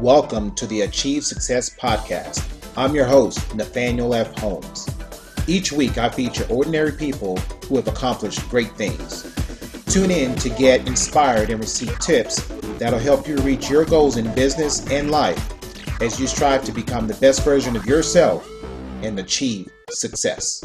[0.00, 2.42] Welcome to the Achieve Success Podcast.
[2.74, 4.34] I'm your host, Nathaniel F.
[4.38, 4.88] Holmes.
[5.46, 7.36] Each week, I feature ordinary people
[7.66, 9.24] who have accomplished great things.
[9.84, 12.40] Tune in to get inspired and receive tips
[12.78, 15.52] that'll help you reach your goals in business and life
[16.00, 18.48] as you strive to become the best version of yourself
[19.02, 20.64] and achieve success.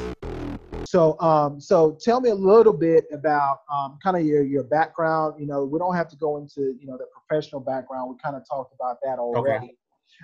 [0.88, 5.36] So, um, so tell me a little bit about um, kind of your your background.
[5.40, 8.10] You know, we don't have to go into you know the professional background.
[8.10, 9.66] We kind of talked about that already.
[9.66, 9.76] Okay.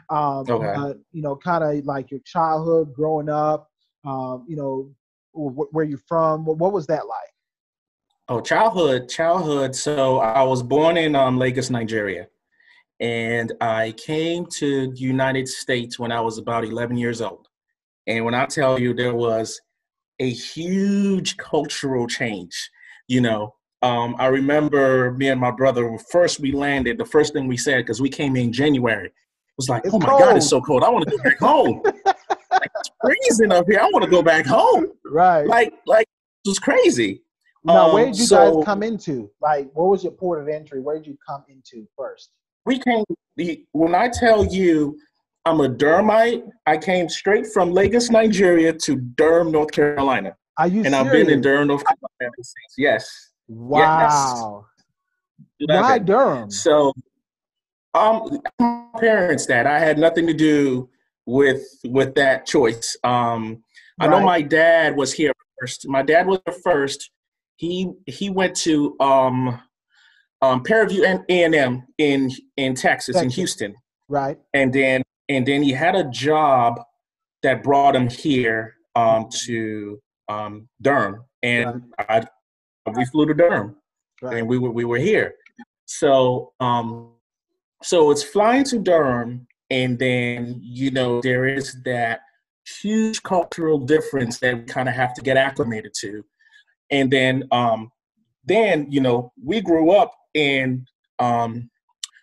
[0.09, 0.73] Um, okay.
[0.73, 3.69] Uh, you know, kind of like your childhood, growing up.
[4.03, 4.91] Um, you know,
[5.33, 6.45] wh- where you're from.
[6.45, 7.31] What was that like?
[8.29, 9.75] Oh, childhood, childhood.
[9.75, 12.27] So I was born in um, Lagos, Nigeria,
[12.99, 17.47] and I came to the United States when I was about 11 years old.
[18.07, 19.59] And when I tell you there was
[20.21, 22.69] a huge cultural change,
[23.07, 26.99] you know, um, I remember me and my brother first we landed.
[26.99, 29.11] The first thing we said because we came in January
[29.57, 30.21] was like, it's "Oh my cold.
[30.21, 30.83] God, it's so cold!
[30.83, 31.81] I want to go back home.
[32.05, 33.79] like, it's freezing up here.
[33.79, 35.47] I want to go back home." Right.
[35.47, 36.07] Like, like
[36.45, 37.23] it was crazy.
[37.63, 39.31] Now, um, where did you so, guys come into?
[39.41, 40.79] Like, what was your port of entry?
[40.79, 42.29] Where did you come into first?
[42.67, 43.03] We came.
[43.71, 44.99] When I tell you,
[45.45, 46.43] I'm a Durhamite.
[46.65, 50.35] I came straight from Lagos, Nigeria, to Durham, North Carolina.
[50.57, 50.83] Are you?
[50.83, 51.05] And serious?
[51.05, 52.75] I've been in Durham, North Carolina since.
[52.77, 53.31] Yes.
[53.47, 54.65] Wow.
[55.59, 55.81] Yes.
[55.81, 56.51] Why Durham?
[56.51, 56.93] So,
[57.93, 60.89] um, my parents that I had nothing to do
[61.25, 62.95] with with that choice.
[63.03, 63.63] Um,
[63.99, 64.07] right.
[64.07, 65.87] I know my dad was here first.
[65.87, 67.11] My dad was here first
[67.61, 69.61] he he went to um,
[70.41, 73.75] um, Prairie A and M in in Texas, Texas, in Houston.
[74.09, 74.39] Right.
[74.55, 76.81] And then and then he had a job
[77.43, 82.25] that brought him here um, to um, Durham, and right.
[82.85, 83.75] I we flew to Durham,
[84.21, 84.37] right.
[84.37, 85.35] and we were we were here.
[85.85, 87.13] So um,
[87.81, 92.21] so it's flying to Durham, and then you know there is that
[92.81, 96.23] huge cultural difference that we kind of have to get acclimated to
[96.91, 97.91] and then um,
[98.45, 100.85] then you know we grew up in
[101.19, 101.69] um,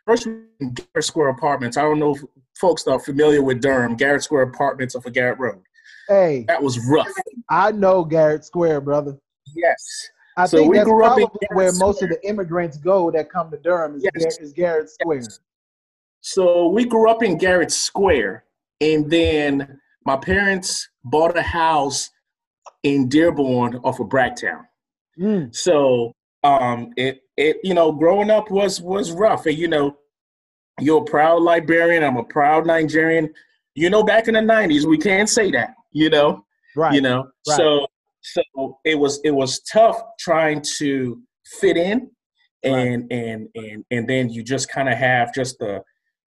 [0.09, 0.27] first
[0.61, 1.77] Garrett Square Apartments.
[1.77, 2.23] I don't know if
[2.59, 3.95] folks are familiar with Durham.
[3.95, 5.63] Garrett Square Apartments off of Garrett Road.
[6.09, 7.13] Hey, that was rough.
[7.51, 9.19] I know Garrett Square, brother.
[9.55, 10.09] Yes.
[10.37, 11.87] I so think that's probably where Square.
[11.87, 14.13] most of the immigrants go that come to Durham is, yes.
[14.15, 15.17] Garrett, is Garrett Square.
[15.19, 15.41] Yes.
[16.21, 18.45] So we grew up in Garrett Square,
[18.81, 22.11] and then my parents bought a house
[22.83, 24.65] in Dearborn off of Bragtown.
[25.19, 25.55] Mm.
[25.55, 26.13] So
[26.45, 29.97] um, it it you know growing up was was rough, and you know
[30.81, 32.04] you're a proud Liberian.
[32.04, 33.32] I'm a proud Nigerian.
[33.75, 35.75] You know, back in the '90s, we can't say that.
[35.93, 36.44] You know,
[36.76, 36.93] right?
[36.93, 37.56] You know, right.
[37.56, 37.87] so
[38.22, 41.22] so it was it was tough trying to
[41.60, 42.10] fit in,
[42.65, 43.19] and right.
[43.19, 45.82] and and and then you just kind of have just the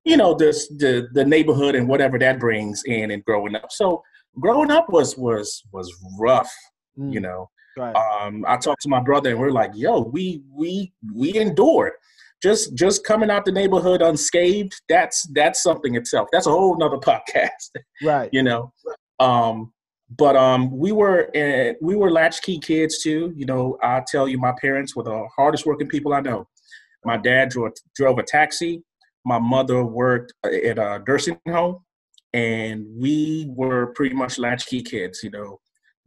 [0.05, 3.72] you know this the the neighborhood and whatever that brings in and growing up.
[3.72, 4.01] So
[4.39, 6.51] growing up was was was rough,
[6.97, 7.13] mm.
[7.13, 7.49] you know.
[7.78, 7.96] Right.
[7.96, 11.94] Um, I talked to my brother and we're like, "Yo, we we we endured."
[12.44, 16.28] Just just coming out the neighborhood unscathed, that's that's something itself.
[16.32, 17.70] That's a whole nother podcast.
[18.04, 18.30] Right.
[18.32, 18.74] you know.
[19.20, 19.72] Um,
[20.18, 23.32] but um, we were uh, we were latchkey kids too.
[23.36, 26.48] You know, I tell you, my parents were the hardest working people I know.
[27.06, 28.84] My dad drove, drove a taxi.
[29.26, 31.80] My mother worked at a nursing home
[32.34, 35.22] and we were pretty much latchkey kids.
[35.24, 35.60] You know,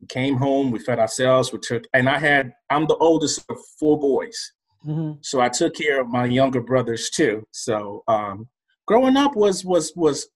[0.08, 3.98] came home, we fed ourselves, we took, and I had I'm the oldest of four
[3.98, 4.52] boys,
[4.86, 5.18] mm-hmm.
[5.20, 7.44] so I took care of my younger brothers too.
[7.52, 8.48] So um,
[8.86, 10.28] growing up was was was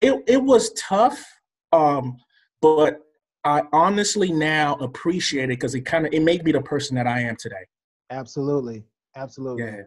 [0.00, 1.24] it it was tough,
[1.72, 2.16] um,
[2.60, 3.00] but
[3.44, 7.06] I honestly now appreciate it because it kind of it made me the person that
[7.06, 7.64] I am today.
[8.10, 8.84] Absolutely,
[9.16, 9.64] absolutely.
[9.64, 9.82] Yeah.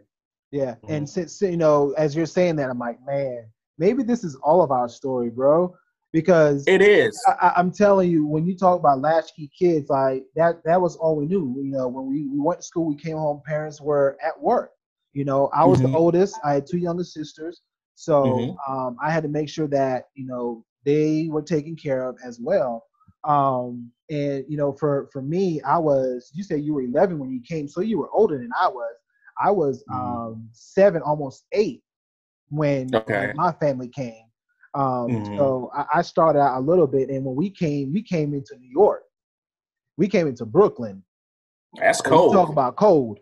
[0.51, 0.94] Yeah, mm-hmm.
[0.94, 3.45] and since you know, as you're saying that, I'm like, man,
[3.77, 5.75] maybe this is all of our story, bro.
[6.12, 7.22] Because it is.
[7.40, 11.16] I, am telling you, when you talk about latchkey kids, like that, that was all
[11.16, 11.56] we knew.
[11.58, 14.72] You know, when we, we went to school, we came home, parents were at work.
[15.14, 15.92] You know, I was mm-hmm.
[15.92, 16.40] the oldest.
[16.44, 17.62] I had two younger sisters,
[17.95, 18.74] so mm-hmm.
[18.74, 22.39] um, I had to make sure that you know they were taken care of as
[22.39, 22.86] well.
[23.24, 26.31] Um, and you know, for for me, I was.
[26.33, 28.95] You said you were 11 when you came, so you were older than I was.
[29.39, 30.00] I was mm-hmm.
[30.00, 31.81] um, seven, almost eight
[32.50, 33.28] when, okay.
[33.28, 34.25] when my family came.
[34.74, 35.38] Um, mm-hmm.
[35.38, 38.56] So I, I, started out a little bit, and when we came, we came into
[38.60, 39.01] New York.
[39.98, 41.04] We came into Brooklyn.
[41.75, 42.33] That's cold.
[42.33, 43.19] Talk about cold.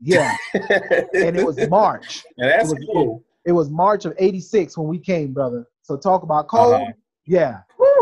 [0.00, 2.22] Yeah, and it was March.
[2.36, 3.24] Yeah, that's it was, cool.
[3.44, 5.66] It, it, was March of '86 when we came, brother.
[5.82, 6.74] So talk about cold.
[6.74, 6.92] Uh-huh.
[7.26, 7.60] Yeah,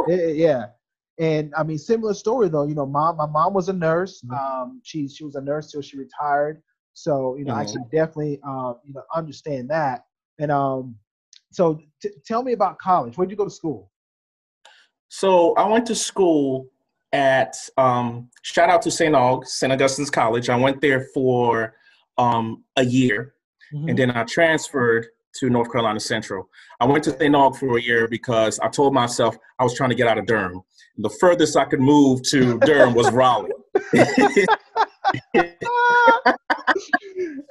[0.09, 0.67] it, yeah.
[1.19, 2.67] And I mean, similar story though.
[2.67, 4.21] You know, mom, my mom was a nurse.
[4.23, 4.35] Mm-hmm.
[4.35, 6.61] Um, she she was a nurse till she retired.
[6.93, 7.69] So you know, mm-hmm.
[7.69, 10.05] I can definitely uh, you know understand that.
[10.39, 10.97] And um,
[11.55, 13.17] so t- tell me about college.
[13.17, 13.91] Where'd you go to school?
[15.09, 16.67] So I went to school
[17.13, 19.15] at um, shout out to St.
[19.15, 19.73] Aug, St.
[19.73, 20.49] Augustine's College.
[20.49, 21.75] I went there for
[22.19, 23.35] um, a year,
[23.73, 23.91] mm-hmm.
[23.91, 25.07] and then I transferred
[25.37, 26.49] to North Carolina Central.
[26.81, 27.35] I went to St.
[27.35, 30.27] Aug for a year because I told myself I was trying to get out of
[30.27, 30.63] Durham.
[30.99, 33.51] The furthest I could move to Durham was Raleigh.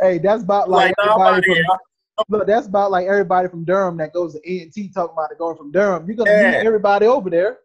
[0.01, 1.77] hey, that's about like, like everybody from,
[2.29, 5.31] look, that's about like everybody from Durham that goes to A and T talking about
[5.31, 6.05] it going from Durham.
[6.07, 6.51] You're gonna yeah.
[6.51, 7.59] meet everybody over there.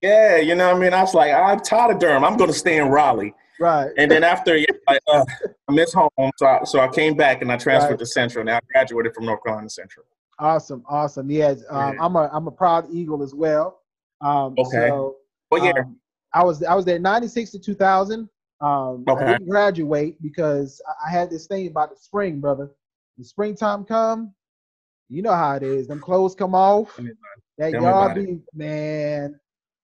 [0.00, 0.94] Yeah, you know what I mean?
[0.94, 2.24] I was like, I'm tired of Durham.
[2.24, 3.34] I'm going to stay in Raleigh.
[3.58, 3.90] Right.
[3.98, 5.24] And then after, yeah, I, uh,
[5.68, 6.30] I miss home.
[6.36, 7.98] So I, so I came back and I transferred right.
[7.98, 8.44] to Central.
[8.44, 10.06] Now I graduated from North Carolina Central.
[10.38, 10.84] Awesome.
[10.88, 11.28] Awesome.
[11.30, 11.64] Yes.
[11.68, 12.04] Um, yeah.
[12.04, 13.80] I'm a, I'm a proud Eagle as well.
[14.20, 14.88] Um, okay.
[14.88, 15.16] So,
[15.48, 15.82] what year?
[15.82, 15.96] Um,
[16.32, 18.28] I was, I was there 96 to 2000.
[18.60, 19.24] Um, okay.
[19.24, 22.70] I didn't graduate because I had this thing about the spring, brother.
[23.18, 24.32] The springtime come,
[25.08, 25.88] you know how it is.
[25.88, 26.98] Them clothes come off.
[27.58, 29.38] That y'all be, man,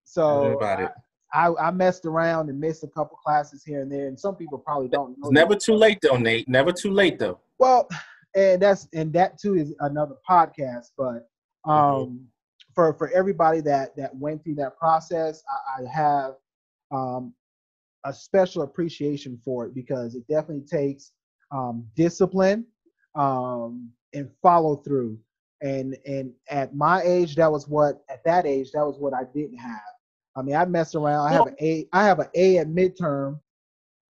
[0.04, 0.88] so I,
[1.32, 4.58] I, I, messed around and missed a couple classes here and there, and some people
[4.58, 5.28] probably don't know.
[5.28, 6.48] It's never too late though, Nate.
[6.48, 7.40] Never too late though.
[7.58, 7.88] Well,
[8.36, 10.92] and that's and that too is another podcast.
[10.96, 11.28] But
[11.64, 12.16] um, mm-hmm.
[12.72, 16.34] for for everybody that that went through that process, I, I have
[16.92, 17.34] um,
[18.04, 21.10] a special appreciation for it because it definitely takes
[21.50, 22.66] um, discipline
[23.14, 25.18] um, and follow through.
[25.62, 29.22] And and at my age, that was what at that age that was what I
[29.34, 29.80] didn't have.
[30.36, 31.26] I mean, I mess around.
[31.26, 31.86] I have an A.
[31.92, 33.40] I have an A at midterm,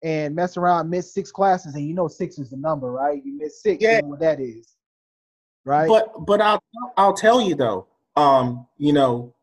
[0.04, 0.90] and mess around.
[0.90, 3.22] Miss six classes, and you know six is the number, right?
[3.24, 3.84] You miss six.
[3.84, 3.98] Yeah.
[3.98, 4.76] You know what that is,
[5.66, 5.88] right?
[5.88, 6.64] But but I'll
[6.98, 7.88] I'll tell you though.
[8.16, 9.36] Um, you know,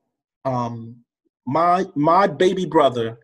[0.45, 0.97] um,
[1.47, 3.19] my my baby brother,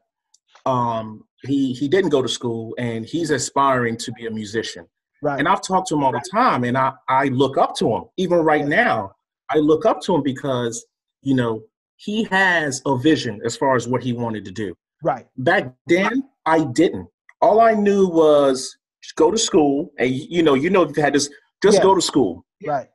[0.66, 4.86] um, he he didn't go to school, and he's aspiring to be a musician.
[5.26, 5.40] Right.
[5.40, 8.05] And I've talked to him all the time, and I I look up to him.
[8.17, 8.84] Even right yeah.
[8.84, 9.12] now,
[9.50, 10.87] I look up to him because
[11.23, 11.62] you know
[11.96, 14.73] he has a vision as far as what he wanted to do.
[15.02, 15.26] Right.
[15.38, 17.08] Back then, I didn't.
[17.40, 18.78] All I knew was
[19.17, 21.28] go to school, and you know, you know, you had this.
[21.61, 21.82] Just yeah.
[21.82, 22.44] go to school.
[22.64, 22.87] Right.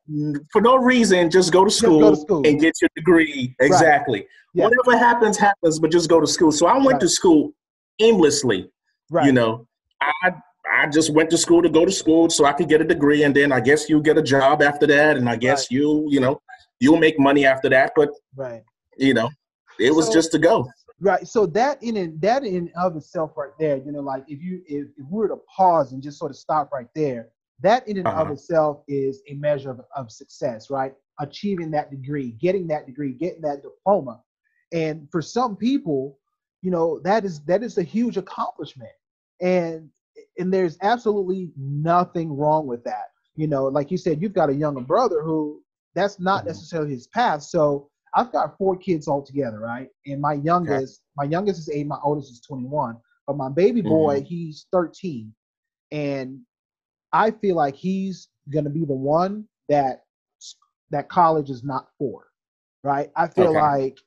[0.53, 2.47] For no reason, just go to school, go to school.
[2.47, 3.53] and get your degree.
[3.59, 4.19] Exactly.
[4.19, 4.27] Right.
[4.53, 4.63] Yeah.
[4.69, 5.81] Whatever happens, happens.
[5.81, 6.53] But just go to school.
[6.53, 7.01] So I went right.
[7.01, 7.51] to school
[7.99, 8.71] aimlessly.
[9.09, 9.25] Right.
[9.25, 9.67] You know,
[10.01, 10.31] I
[10.71, 13.23] I just went to school to go to school so I could get a degree,
[13.23, 15.71] and then I guess you get a job after that, and I guess right.
[15.71, 16.41] you, you know,
[16.79, 17.93] you'll make money after that.
[17.95, 18.63] But right
[18.97, 19.29] you know,
[19.79, 20.69] it was so, just to go.
[20.99, 21.27] Right.
[21.27, 24.61] So that in and that in of itself right there, you know, like if you
[24.67, 27.29] if, if we were to pause and just sort of stop right there,
[27.61, 28.23] that in and uh-huh.
[28.23, 30.93] of itself is a measure of, of success, right?
[31.19, 34.21] Achieving that degree, getting that degree, getting that diploma.
[34.71, 36.19] And for some people,
[36.61, 38.91] you know, that is that is a huge accomplishment.
[39.41, 39.89] And
[40.41, 43.11] and there's absolutely nothing wrong with that.
[43.35, 45.61] You know, like you said, you've got a younger brother who
[45.93, 46.47] that's not mm-hmm.
[46.47, 47.43] necessarily his path.
[47.43, 49.87] So I've got four kids altogether, right?
[50.07, 51.27] And my youngest, okay.
[51.27, 52.97] my youngest is eight, my oldest is 21.
[53.27, 54.25] But my baby boy, mm-hmm.
[54.25, 55.31] he's 13.
[55.91, 56.39] And
[57.13, 60.03] I feel like he's gonna be the one that
[60.89, 62.25] that college is not for.
[62.83, 63.11] Right?
[63.15, 63.59] I feel okay.
[63.59, 63.97] like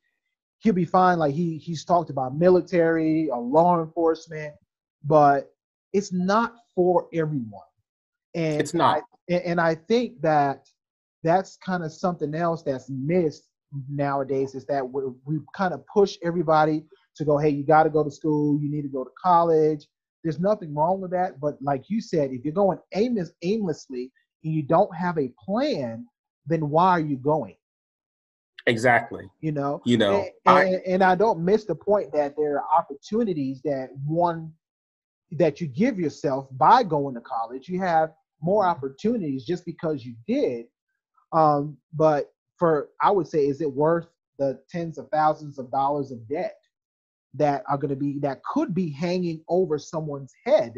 [0.59, 1.21] he'll be fine.
[1.21, 4.55] Like he he's talked about military or law enforcement,
[5.05, 5.54] but
[5.95, 7.63] it's not for everyone.
[8.35, 9.05] And it's not.
[9.31, 10.69] I, and I think that
[11.23, 13.49] that's kind of something else that's missed
[13.89, 16.85] nowadays is that we we kind of push everybody
[17.17, 19.87] to go, hey, you got to go to school, you need to go to college.
[20.25, 24.11] There's nothing wrong with that, but like you said, if you're going aimless, aimlessly
[24.43, 26.07] and you don't have a plan,
[26.47, 27.57] then why are you going?
[28.67, 29.29] Exactly.
[29.41, 29.83] You know.
[29.85, 30.27] You know.
[30.47, 34.53] And, I, and, and I don't miss the point that there are opportunities that one
[35.33, 37.69] that you give yourself by going to college.
[37.69, 40.67] You have more opportunities just because you did.
[41.33, 44.07] Um, but for I would say, is it worth
[44.39, 46.57] the tens of thousands of dollars of debt
[47.35, 50.75] that are going to be that could be hanging over someone's head,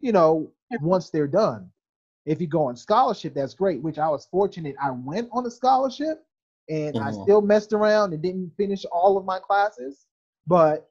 [0.00, 1.70] you know, once they're done.
[2.26, 3.82] If you go on scholarship, that's great.
[3.82, 4.76] Which I was fortunate.
[4.80, 6.24] I went on a scholarship,
[6.68, 7.06] and mm-hmm.
[7.06, 10.06] I still messed around and didn't finish all of my classes.
[10.46, 10.88] But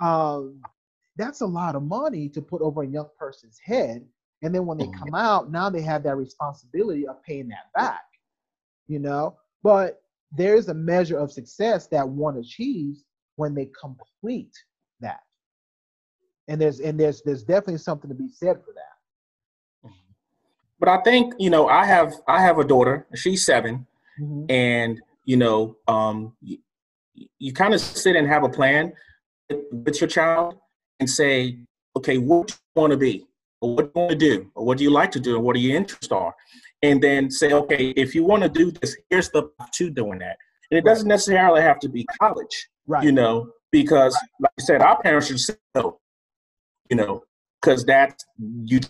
[0.00, 0.62] um,
[1.18, 4.06] that's a lot of money to put over a young person's head.
[4.42, 5.04] And then when they mm-hmm.
[5.04, 8.04] come out, now they have that responsibility of paying that back.
[8.86, 10.00] You know, but
[10.32, 13.04] there's a measure of success that one achieves
[13.36, 14.52] when they complete
[15.00, 15.20] that.
[16.46, 19.92] And there's and there's there's definitely something to be said for that.
[20.80, 23.86] But I think, you know, I have I have a daughter, she's 7
[24.20, 24.50] mm-hmm.
[24.50, 26.58] and you know, um you,
[27.38, 28.92] you kind of sit and have a plan
[29.72, 30.54] with your child
[31.00, 31.58] and say,
[31.96, 33.24] okay, what do you want to be?
[33.60, 34.50] Or what do you want to do?
[34.54, 35.36] Or what do you like to do?
[35.36, 36.34] And what are your interests are?
[36.82, 40.36] and then say, okay, if you want to do this, here's the to doing that.
[40.70, 43.04] And it doesn't necessarily have to be college, Right.
[43.04, 45.98] you know, because like I said, our parents should say no,
[46.90, 47.24] you know,
[47.60, 48.24] because that's
[48.64, 48.80] you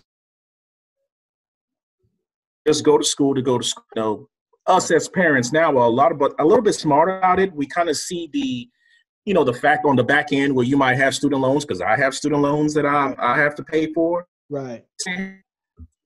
[2.67, 3.85] just go to school to go to school.
[3.95, 4.29] You know,
[4.67, 7.53] us as parents now are a lot of but a little bit smarter about it.
[7.53, 8.69] We kind of see the,
[9.29, 11.81] you know, the fact on the back end where you might have student loans because
[11.81, 14.25] I have student loans that I I have to pay for.
[14.49, 14.83] Right.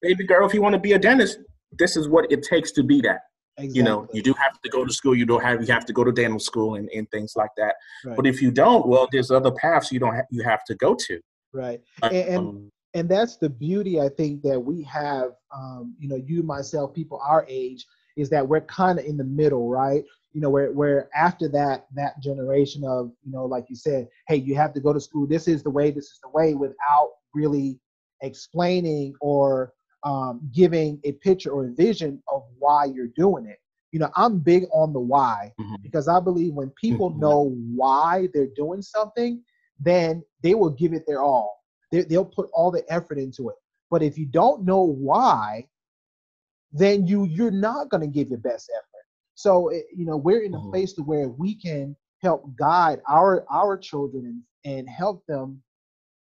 [0.01, 1.39] Baby girl, if you want to be a dentist,
[1.72, 3.22] this is what it takes to be that.
[3.56, 3.77] Exactly.
[3.77, 5.15] You know, you do have to go to school.
[5.15, 7.75] You don't have you have to go to dental school and, and things like that.
[8.03, 8.18] Right.
[8.18, 10.94] But if you don't, well, there's other paths you don't ha- you have to go
[10.94, 11.22] to.
[11.53, 11.80] right.
[12.01, 15.30] And, and Um, and that's the beauty I think that we have.
[15.56, 17.86] Um, you know, you, myself, people our age,
[18.18, 20.03] is that we're kind of in the middle, right?
[20.34, 24.36] You know, where where after that that generation of you know, like you said, hey,
[24.38, 25.28] you have to go to school.
[25.28, 25.92] This is the way.
[25.92, 27.80] This is the way, without really
[28.22, 29.74] explaining or
[30.04, 33.58] um, giving a picture or a vision of why you're doing it.
[33.92, 35.78] You know, I'm big on the why Mhm.
[35.84, 37.20] because I believe when people Mhm.
[37.20, 39.42] know why they're doing something,
[39.80, 41.63] then they will give it their all.
[41.92, 43.56] They, they'll put all the effort into it.
[43.90, 45.68] But if you don't know why,
[46.72, 48.93] then you you're not going to give your best effort.
[49.36, 50.70] So it, you know we're in a Mhm.
[50.72, 55.62] place to where we can help guide our our children and, and help them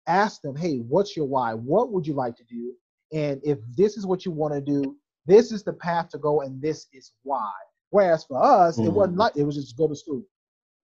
[0.07, 1.53] ask them, hey, what's your why?
[1.53, 2.73] What would you like to do?
[3.13, 6.41] And if this is what you want to do, this is the path to go,
[6.41, 7.51] and this is why.
[7.89, 9.19] Whereas for us, it wasn't Mhm.
[9.19, 10.23] like it was just go to school,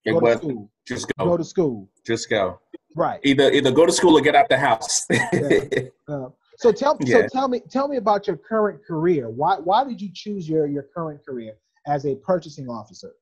[0.05, 1.89] it go to was school, just go go, to school.
[2.05, 2.59] just go.
[2.95, 3.19] Right.
[3.23, 5.05] Either either go to school or get out the house.
[6.09, 6.27] Uh,
[6.57, 7.21] so tell Yeah.
[7.21, 9.29] so tell me tell me about your current career.
[9.29, 11.53] Why why did you choose your your current career
[11.87, 13.13] as a purchasing officer?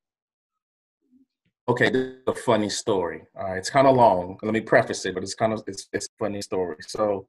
[1.68, 3.22] okay, this is a funny story.
[3.34, 4.38] Right, it's kind of long.
[4.42, 6.76] Let me preface it, but it's kind of it's it's a funny story.
[6.86, 7.26] So,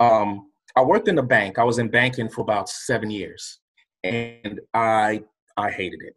[0.00, 1.58] um, I worked in the bank.
[1.58, 3.60] I was in banking for about seven years,
[4.04, 5.22] and I
[5.56, 6.14] I hated it.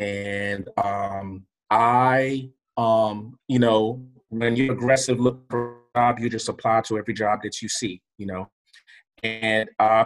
[0.00, 6.48] And um, I um, you know, when you're aggressive looking for a job, you just
[6.48, 8.00] apply to every job that you see.
[8.18, 8.50] You know,
[9.22, 10.04] and uh,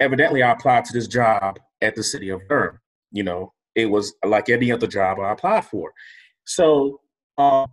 [0.00, 2.78] evidently I applied to this job at the city of Durham.
[3.14, 5.92] You know, it was like any other job I applied for.
[6.44, 7.00] So
[7.38, 7.66] uh,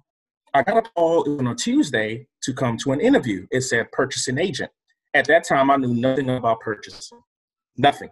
[0.54, 3.48] I got a call on a Tuesday to come to an interview.
[3.52, 4.72] It said purchasing agent.
[5.14, 7.20] At that time, I knew nothing about purchasing,
[7.76, 8.10] nothing.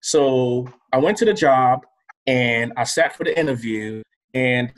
[0.00, 1.84] So I went to the job
[2.26, 4.02] and I sat for the interview,
[4.34, 4.72] and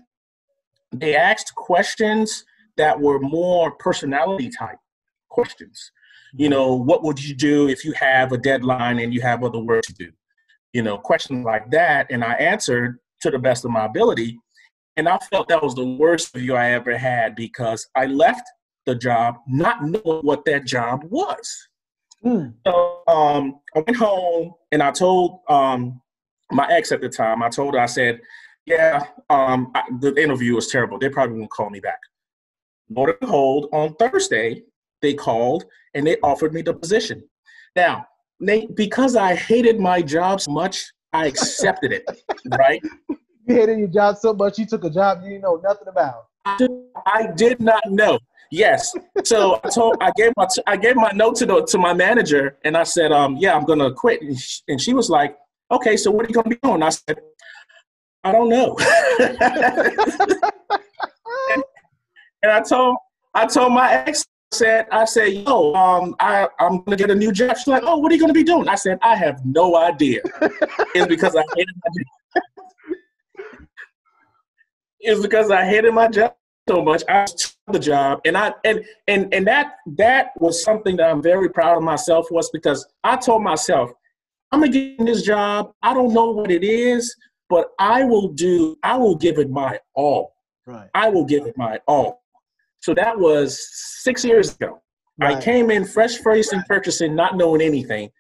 [0.93, 2.45] they asked questions
[2.77, 4.79] that were more personality type
[5.29, 5.93] questions.
[6.35, 9.59] You know, what would you do if you have a deadline and you have other
[9.59, 10.11] work to do?
[10.73, 12.07] You know, questions like that.
[12.11, 14.39] And I answered to the best of my ability.
[14.97, 18.43] And I felt that was the worst review I ever had because I left
[18.87, 21.69] the job not knowing what that job was.
[22.23, 22.49] Hmm.
[22.67, 26.00] So um, I went home and I told um,
[26.50, 28.21] my ex at the time, I told her, I said,
[28.67, 30.99] yeah, um, I, the interview was terrible.
[30.99, 31.99] They probably won't call me back.
[32.91, 34.62] Lo and behold, on Thursday,
[35.00, 37.23] they called and they offered me the position.
[37.75, 38.07] Now,
[38.40, 42.04] Nate, because I hated my job so much, I accepted it,
[42.59, 42.82] right?
[43.47, 46.26] You hated your job so much you took a job you didn't know nothing about.
[46.47, 48.16] I did, not know.
[48.52, 48.94] Yes.
[49.25, 52.59] So I told I gave my I gave my note to the to my manager
[52.64, 54.23] and I said, um, yeah, I'm gonna quit.
[54.23, 55.37] And she, and she was like,
[55.70, 56.82] okay, so what are you gonna be doing?
[56.82, 57.18] I said,
[58.23, 58.76] I don't know.
[62.42, 62.99] and I told
[63.35, 67.33] I told my ex said I said, yo, um, I I'm gonna get a new
[67.33, 67.57] job.
[67.57, 68.69] She's like, oh, what are you gonna be doing?
[68.69, 70.21] I said, I have no idea.
[70.95, 72.42] it's because I hated my job.
[75.00, 76.35] it's because I hated my job
[76.69, 77.02] so much.
[77.09, 81.23] I took the job, and I and and and that that was something that I'm
[81.23, 83.92] very proud of myself was because I told myself,
[84.50, 85.73] I'm gonna get this job.
[85.83, 87.14] I don't know what it is,
[87.49, 88.76] but I will do.
[88.83, 90.35] I will give it my all.
[90.66, 90.88] Right.
[90.95, 92.20] I will give it my all.
[92.81, 93.61] So that was
[94.03, 94.81] six years ago.
[95.21, 98.11] I came in fresh faced and purchasing, not knowing anything.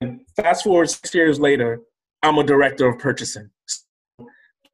[0.00, 1.80] And fast forward six years later,
[2.22, 3.50] I'm a director of purchasing.
[4.18, 4.26] You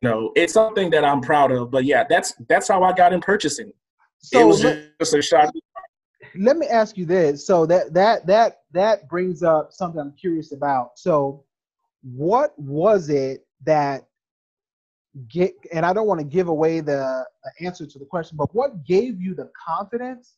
[0.03, 1.73] know, it's something that I'm proud of.
[1.73, 3.73] But yeah, that's that's how I got in purchasing.
[4.19, 5.53] So it was let, just a shot.
[6.39, 7.45] let me ask you this.
[7.45, 10.99] So that that that that brings up something I'm curious about.
[10.99, 11.45] So
[12.03, 14.07] what was it that
[15.29, 18.55] get and I don't want to give away the, the answer to the question, but
[18.55, 20.35] what gave you the confidence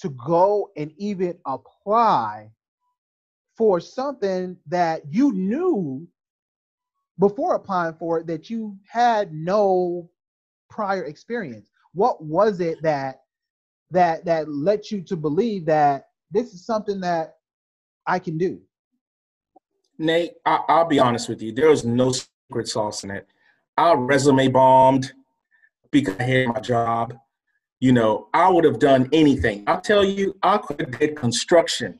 [0.00, 2.50] to go and even apply
[3.56, 6.06] for something that you knew
[7.18, 10.10] before applying for it that you had no
[10.68, 11.68] prior experience?
[11.94, 13.20] What was it that
[13.90, 17.36] that that led you to believe that this is something that
[18.06, 18.60] I can do?
[19.98, 21.52] Nate, I, will be honest with you.
[21.52, 23.28] There was no secret sauce in it.
[23.76, 25.12] I resume bombed
[25.90, 27.14] because I had my job.
[27.80, 29.64] You know, I would have done anything.
[29.66, 31.98] I'll tell you, I could have did construction,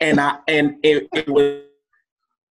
[0.00, 1.62] and I and it, it was.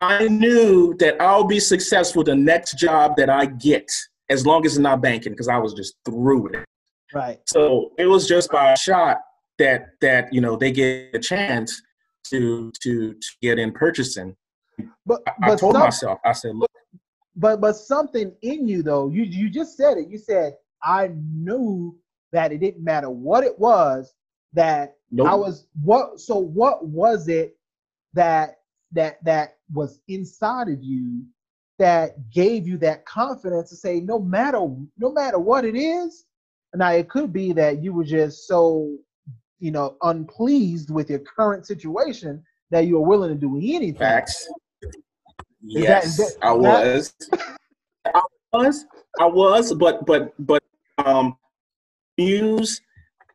[0.01, 3.91] I knew that I'll be successful the next job that I get,
[4.29, 6.65] as long as it's not banking, because I was just through it.
[7.13, 7.39] Right.
[7.45, 9.17] So it was just by a shot
[9.57, 11.81] that that you know they get a chance
[12.27, 14.35] to to to get in purchasing.
[15.05, 16.68] But, I, but I told some, myself, I said, look.
[17.39, 20.09] But but something in you though, you you just said it.
[20.09, 20.53] You said
[20.83, 21.97] I knew
[22.31, 24.13] that it didn't matter what it was
[24.53, 25.27] that nope.
[25.27, 27.57] I was what so what was it
[28.13, 28.57] that
[28.91, 31.23] that that was inside of you
[31.77, 34.59] that gave you that confidence to say no matter
[34.97, 36.25] no matter what it is
[36.75, 38.97] now it could be that you were just so
[39.59, 44.49] you know unpleased with your current situation that you were willing to do anything Facts.
[45.61, 47.13] Yes that, that, I was
[48.05, 48.21] I
[48.53, 48.85] was
[49.19, 50.63] I was but but but
[50.97, 51.37] um
[52.17, 52.81] muse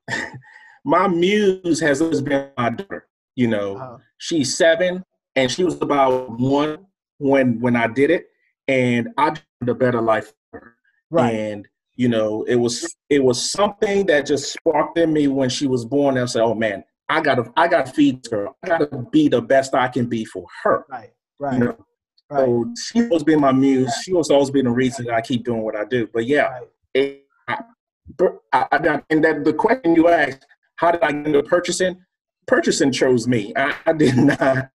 [0.84, 3.98] my muse has always been my daughter you know uh-huh.
[4.18, 5.04] she's seven
[5.36, 6.86] and she was about one
[7.18, 8.28] when when I did it,
[8.68, 10.76] and I did a better life for her.
[11.10, 11.34] Right.
[11.34, 15.66] And you know, it was it was something that just sparked in me when she
[15.66, 16.16] was born.
[16.16, 18.48] And I said, "Oh man, I gotta I gotta feed her.
[18.64, 21.10] I gotta be the best I can be for her." Right.
[21.38, 21.58] Right.
[21.58, 21.86] You know?
[22.30, 22.46] Right.
[22.46, 23.94] So she always been my muse.
[24.02, 26.08] She was always been the reason I keep doing what I do.
[26.12, 26.60] But yeah,
[26.94, 27.20] right.
[27.46, 32.02] I, I, and that the question you asked, how did I get into purchasing?
[32.46, 33.52] Purchasing chose me.
[33.56, 34.70] I, I did not.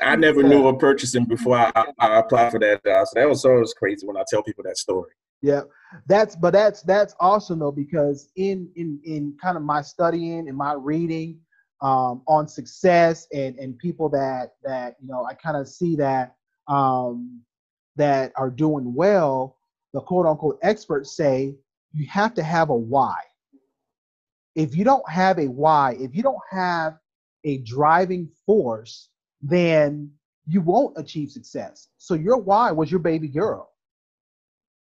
[0.00, 3.06] I never knew of purchasing before I, I, applied for that job.
[3.06, 5.10] So that was always crazy when I tell people that story.
[5.40, 5.62] Yeah,
[6.06, 10.56] that's but that's that's awesome though because in in in kind of my studying and
[10.56, 11.38] my reading
[11.80, 16.34] um, on success and and people that that you know I kind of see that
[16.68, 17.42] um,
[17.96, 19.56] that are doing well.
[19.92, 21.56] The quote unquote experts say
[21.92, 23.16] you have to have a why.
[24.54, 26.98] If you don't have a why, if you don't have
[27.44, 29.08] a driving force
[29.42, 30.10] then
[30.46, 31.88] you won't achieve success.
[31.98, 33.70] So your why was your baby girl.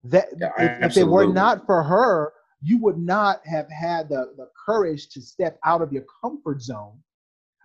[0.05, 4.33] That yeah, if, if it were not for her, you would not have had the,
[4.37, 6.99] the courage to step out of your comfort zone.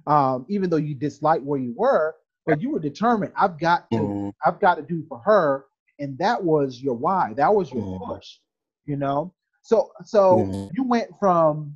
[0.08, 3.98] Um, even though you disliked where you were, but you were determined, I've got to,
[3.98, 4.30] mm-hmm.
[4.46, 5.66] I've got to do for her.
[6.00, 7.34] And that was your why.
[7.38, 8.12] That was your mm-hmm.
[8.12, 8.38] push,
[8.86, 9.34] you know?
[9.62, 10.68] So so mm-hmm.
[10.74, 11.76] you went from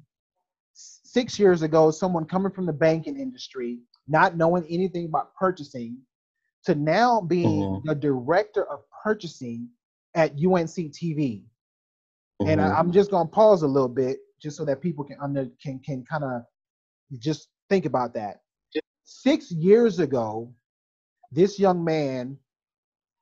[0.73, 5.97] six years ago, someone coming from the banking industry not knowing anything about purchasing,
[6.65, 7.87] to now being mm-hmm.
[7.87, 9.69] the director of purchasing
[10.15, 11.43] at UNC TV.
[12.41, 12.49] Mm-hmm.
[12.49, 15.47] And I, am just gonna pause a little bit just so that people can under
[15.61, 16.43] can can kind of
[17.19, 18.41] just think about that.
[19.09, 20.53] Six years ago,
[21.31, 22.37] this young man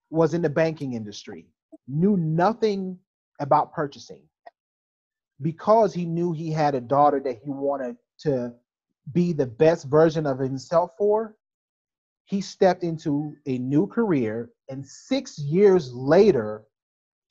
[0.10, 1.46] was in the banking industry,
[1.88, 2.98] knew nothing
[3.40, 4.24] about purchasing
[5.44, 8.52] because he knew he had a daughter that he wanted to
[9.14, 11.38] be the best version of himself for,
[12.26, 14.50] he stepped into a new career.
[14.70, 16.64] And six years later,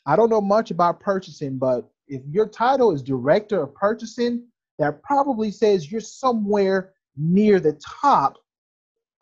[0.07, 4.47] I don't know much about purchasing, but if your title is director of purchasing,
[4.79, 8.37] that probably says you're somewhere near the top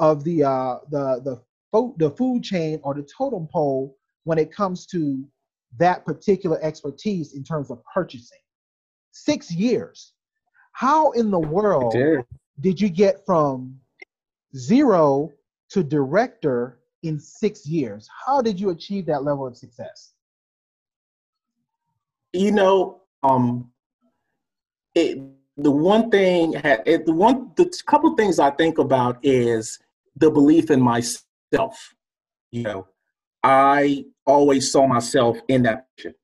[0.03, 4.53] of the uh, the the fo- the food chain or the totem pole when it
[4.53, 5.25] comes to
[5.79, 8.41] that particular expertise in terms of purchasing.
[9.13, 10.13] Six years.
[10.73, 11.95] How in the world
[12.61, 13.79] did you get from
[14.57, 15.31] zero
[15.71, 18.09] to director in six years?
[18.27, 20.15] How did you achieve that level of success?
[22.33, 23.71] You know, um,
[24.95, 25.19] it,
[25.57, 29.79] the one thing, it, the one, the couple things I think about is
[30.17, 31.95] the belief in myself.
[32.51, 32.87] You know,
[33.43, 36.15] I always saw myself in that position,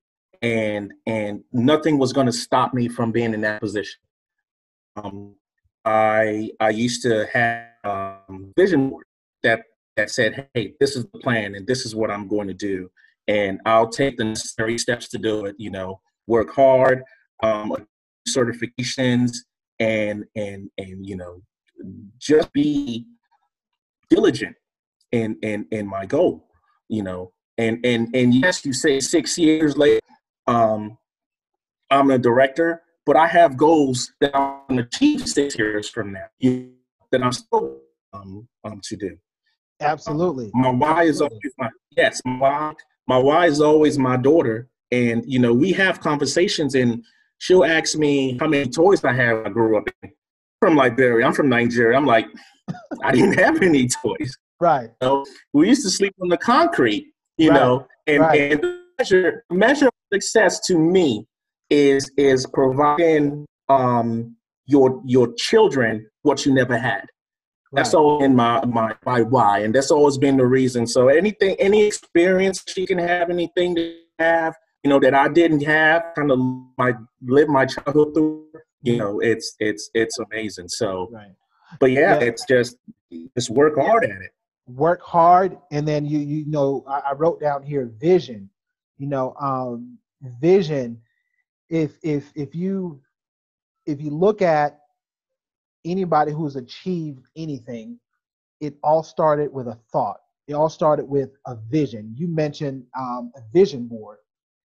[0.42, 4.00] and and nothing was going to stop me from being in that position.
[4.96, 5.34] Um,
[5.84, 9.06] I I used to have um, vision board
[9.42, 9.62] that
[9.96, 12.90] that said, "Hey, this is the plan, and this is what I'm going to do,
[13.26, 17.02] and I'll take the necessary steps to do it." You know, work hard,
[17.42, 17.74] um,
[18.28, 19.32] certifications,
[19.80, 21.42] and and and you know,
[22.18, 23.06] just be
[24.10, 24.56] diligent
[25.12, 26.46] in in in my goal.
[26.88, 30.00] You know, and and and yes, you say six years later,
[30.46, 30.98] um,
[31.90, 36.12] I'm a director but I have goals that I want to achieve six years from
[36.12, 36.26] now
[37.10, 37.78] that I'm still
[38.12, 39.16] um, um to do.
[39.80, 40.50] Absolutely.
[40.54, 42.20] Um, my why is always my yes.
[42.26, 42.74] My why,
[43.06, 47.02] my why is always my daughter, and you know we have conversations, and
[47.38, 49.46] she'll ask me how many toys I have.
[49.46, 50.12] I grew up in.
[50.60, 51.26] From Liberia.
[51.26, 51.96] I'm from Nigeria.
[51.96, 52.26] I'm like,
[53.02, 54.36] I didn't have any toys.
[54.60, 54.90] Right.
[55.00, 57.60] You know, we used to sleep on the concrete, you right.
[57.60, 58.52] know, and, right.
[58.52, 61.26] and measure measure of success to me
[61.70, 64.34] is is providing um
[64.66, 67.06] your your children what you never had.
[67.70, 67.82] Right.
[67.82, 70.86] That's all in my, my my why, and that's always been the reason.
[70.86, 75.62] So anything, any experience she can have, anything to have, you know, that I didn't
[75.64, 76.38] have, kind of
[76.78, 78.46] like live my childhood through.
[78.82, 80.68] You know, it's it's it's amazing.
[80.68, 81.32] So, right.
[81.80, 82.76] but yeah, yeah, it's just
[83.34, 84.30] just work hard at it.
[84.66, 88.48] Work hard, and then you you know, I, I wrote down here vision.
[88.98, 89.98] You know, um,
[90.40, 91.00] vision.
[91.70, 93.00] If if if you
[93.86, 94.80] if you look at
[95.84, 97.98] anybody who's achieved anything,
[98.60, 100.20] it all started with a thought.
[100.46, 102.14] It all started with a vision.
[102.16, 104.18] You mentioned um, a vision board,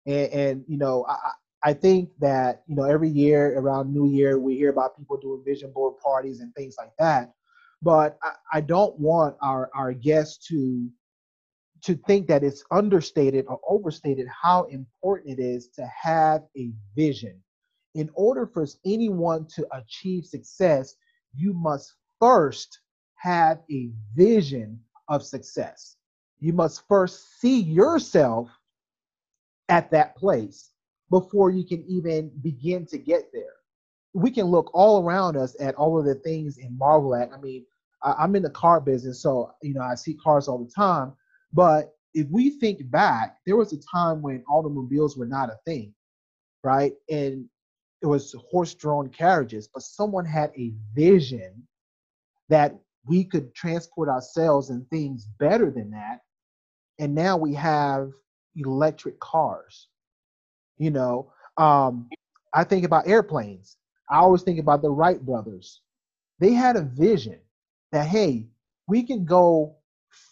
[0.06, 1.16] and, and you know I,
[1.64, 5.44] I think that you know every year around New Year we hear about people doing
[5.46, 7.34] vision board parties and things like that.
[7.82, 10.90] But I, I don't want our our guests to
[11.84, 17.42] to think that it's understated or overstated how important it is to have a vision.
[17.96, 20.96] In order for anyone to achieve success,
[21.36, 22.80] you must first
[23.16, 25.98] have a vision of success.
[26.40, 28.50] You must first see yourself
[29.70, 30.73] at that place
[31.14, 33.58] before you can even begin to get there.
[34.16, 37.32] We can look all around us at all of the things and marvel at.
[37.32, 37.68] I mean,
[38.02, 41.14] I'm in the car business, so you know I see cars all the time.
[41.54, 45.94] But if we think back, there was a time when automobiles were not a thing,
[46.64, 46.94] right?
[47.12, 47.46] And
[48.02, 51.62] it was horse-drawn carriages, but someone had a vision
[52.50, 56.22] that we could transport ourselves and things better than that.
[56.98, 58.12] And now we have
[58.56, 59.90] electric cars.
[60.78, 62.10] You know, um,
[62.54, 63.78] I think about airplanes.
[64.10, 65.82] I always think about the Wright brothers.
[66.40, 67.40] They had a vision
[67.92, 68.48] that, hey,
[68.88, 69.78] we can go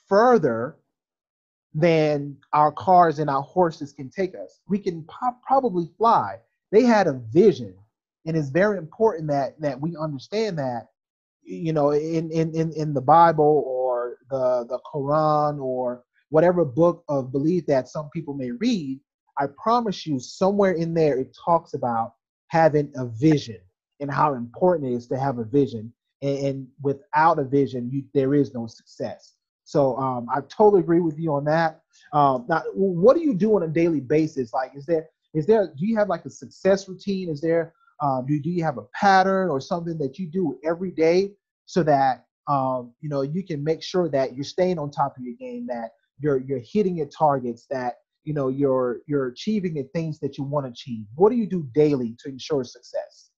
[0.08, 0.78] further
[1.74, 4.60] than our cars and our horses can take us.
[4.68, 6.40] We can po- probably fly
[6.72, 7.76] they had a vision
[8.26, 10.88] and it's very important that that we understand that
[11.44, 17.04] you know in in in, in the bible or the the quran or whatever book
[17.10, 19.00] of belief that some people may read
[19.40, 22.14] i promise you somewhere in there it talks about
[22.52, 23.60] having a vision
[24.02, 25.94] and how important it is to have a vision.
[26.22, 29.36] And, and without a vision you, there is no success.
[29.64, 31.82] So um, i totally agree with you on that.
[32.12, 34.54] Um, now what do you do on a daily basis?
[34.54, 37.30] Like is there is there do you have like a success routine?
[37.30, 40.92] Is there um, do, do you have a pattern or something that you do every
[40.92, 41.32] day
[41.68, 45.24] so that um, you know you can make sure that you're staying on top of
[45.24, 49.84] your game that you're you're hitting your targets that you know you're you're achieving the
[49.96, 53.32] things that you want to achieve what do you do daily to ensure success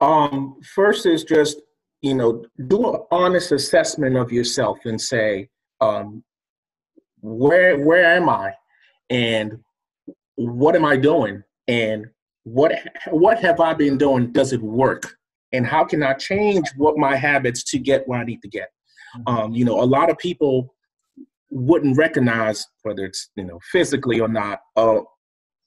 [0.00, 1.60] um first is just
[2.02, 5.48] you know do an honest assessment of yourself and say
[5.80, 6.22] um
[7.20, 8.52] where where am i
[9.10, 9.58] and
[10.36, 11.42] what am I doing?
[11.68, 12.06] And
[12.44, 12.72] what
[13.10, 14.32] what have I been doing?
[14.32, 15.16] Does it work?
[15.52, 18.68] And how can I change what my habits to get where I need to get?
[19.16, 19.36] Mm-hmm.
[19.36, 20.73] Um, you know, a lot of people
[21.54, 25.00] wouldn't recognize whether it's you know physically or not uh,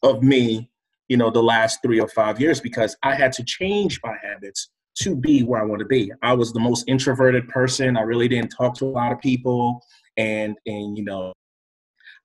[0.04, 0.70] of me,
[1.08, 4.70] you know, the last three or five years because I had to change my habits
[5.02, 6.12] to be where I want to be.
[6.22, 7.98] I was the most introverted person.
[7.98, 9.82] I really didn't talk to a lot of people,
[10.18, 11.34] and and you know,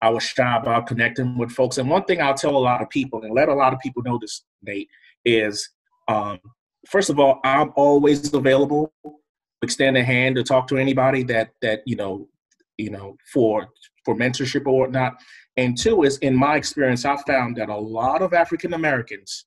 [0.01, 1.79] I was shy about connecting with folks.
[1.79, 4.03] And one thing I'll tell a lot of people and let a lot of people
[4.03, 4.89] know this, Nate,
[5.25, 5.69] is
[6.09, 6.39] um,
[6.89, 9.13] first of all, I'm always available to
[9.63, 12.29] extend a hand to talk to anybody that that you know,
[12.79, 13.69] you know, for
[14.05, 15.15] for mentorship or whatnot.
[15.57, 19.47] And two is in my experience, I found that a lot of African Americans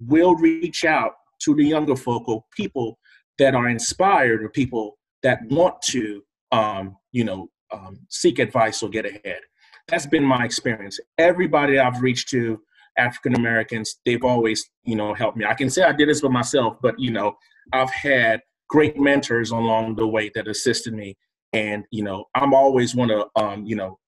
[0.00, 2.98] will reach out to the younger folk or people
[3.38, 8.88] that are inspired or people that want to um, you know um, seek advice or
[8.88, 9.40] get ahead
[9.88, 11.00] that's been my experience.
[11.16, 12.60] Everybody I've reached to,
[12.98, 15.44] African Americans, they've always, you know, helped me.
[15.44, 17.36] I can say I did this for myself, but you know,
[17.72, 21.16] I've had great mentors along the way that assisted me,
[21.52, 23.98] and you know, I'm always want to, um, you know,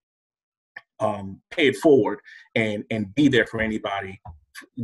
[1.01, 2.21] um, pay it forward
[2.55, 4.21] and and be there for anybody,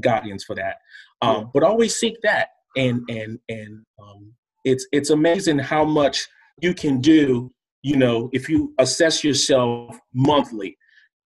[0.00, 0.76] guardians for that.
[1.22, 1.44] Um, yeah.
[1.54, 4.32] But always seek that, and and and um,
[4.64, 6.28] it's it's amazing how much
[6.60, 7.52] you can do.
[7.82, 10.76] You know, if you assess yourself monthly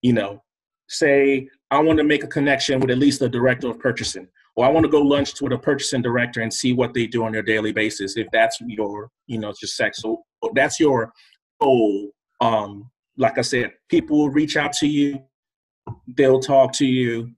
[0.03, 0.43] you know,
[0.89, 4.67] say I want to make a connection with at least the director of purchasing, or
[4.67, 7.33] I want to go lunch with a purchasing director and see what they do on
[7.33, 8.17] their daily basis.
[8.17, 10.23] If that's your, you know, just sex, so
[10.55, 11.13] that's your
[11.61, 12.11] goal.
[12.41, 15.23] Um, like I said, people will reach out to you,
[16.17, 17.33] they'll talk to you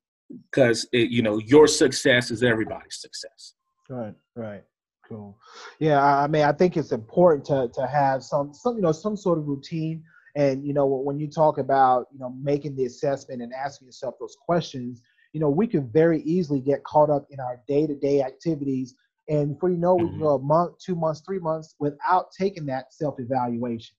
[0.50, 3.54] because you know your success is everybody's success.
[3.88, 4.62] Right, right,
[5.08, 5.36] Cool.
[5.78, 9.16] Yeah, I mean, I think it's important to to have some some you know some
[9.16, 10.02] sort of routine.
[10.34, 14.14] And you know, when you talk about you know making the assessment and asking yourself
[14.18, 17.94] those questions, you know, we can very easily get caught up in our day to
[17.94, 18.94] day activities,
[19.28, 20.22] and before you know, we can mm-hmm.
[20.22, 23.96] go a month, two months, three months without taking that self evaluation.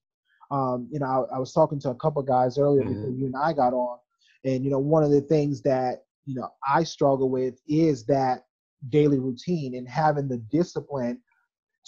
[0.51, 2.93] Um, you know, I, I, was talking to a couple guys earlier mm-hmm.
[2.93, 3.97] before you and I got on,
[4.45, 8.45] and you know, one of the things that you know I struggle with is that
[8.89, 11.19] daily routine and having the discipline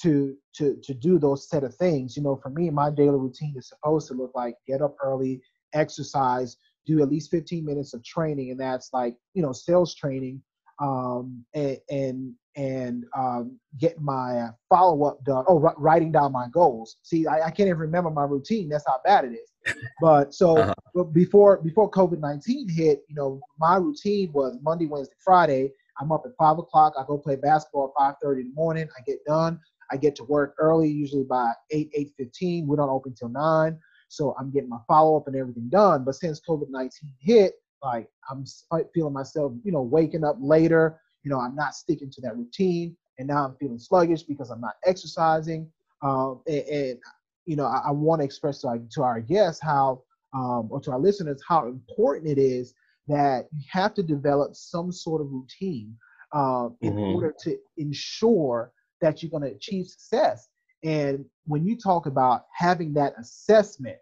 [0.02, 2.18] to to to do those set of things.
[2.18, 5.42] You know, for me, my daily routine is supposed to look like get up early,
[5.74, 10.42] exercise, do at least 15 minutes of training, and that's like you know sales training,
[10.80, 15.44] um, and and and um, get my follow up done.
[15.48, 16.98] Oh, writing down my goals.
[17.04, 18.70] See, I, I, can't even remember my routine.
[18.70, 19.76] That's how bad it is.
[20.02, 20.74] But so uh-huh.
[20.94, 25.72] but before before COVID 19 hit, you know, my routine was Monday, Wednesday, Friday.
[26.00, 26.94] I'm up at five o'clock.
[27.00, 28.88] I go play basketball at five thirty in the morning.
[28.98, 29.60] I get done.
[29.92, 32.68] I get to work early, usually by eight eight fifteen.
[32.68, 33.80] We don't open till nine,
[34.16, 36.04] so I'm getting my follow up and everything done.
[36.06, 38.46] But since COVID nineteen hit, like I'm
[38.94, 41.00] feeling myself, you know, waking up later.
[41.24, 44.62] You know, I'm not sticking to that routine, and now I'm feeling sluggish because I'm
[44.62, 45.68] not exercising.
[46.04, 47.00] Um, and, and,
[47.46, 50.04] you know, I, I want to express to our, to our guests how,
[50.36, 52.76] um, or to our listeners, how important it is
[53.08, 55.96] that you have to develop some sort of routine
[56.34, 57.16] um, in mm-hmm.
[57.16, 60.50] order to ensure that you're going to achieve success.
[60.84, 63.98] And when you talk about having that assessment,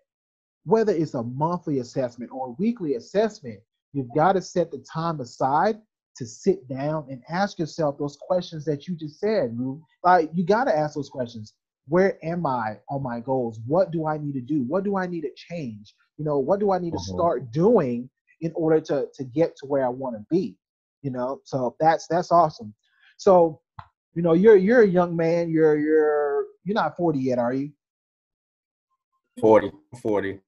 [0.66, 3.60] whether it's a monthly assessment or a weekly assessment,
[3.92, 5.80] you've got to set the time aside
[6.18, 9.58] to sit down and ask yourself those questions that you just said.
[10.04, 11.54] Like you got to ask those questions.
[11.88, 13.60] Where am I on my goals?
[13.68, 14.64] What do I need to do?
[14.64, 15.94] What do I need to change?
[16.18, 17.18] You know, what do I need to mm-hmm.
[17.18, 18.10] start doing
[18.44, 20.56] in order to to get to where I want to be.
[21.02, 22.74] You know, so that's that's awesome.
[23.18, 23.62] So,
[24.14, 25.50] you know, you're you're a young man.
[25.50, 27.72] You're you're you're not 40 yet, are you?
[29.42, 29.72] 40,
[30.02, 30.40] 40.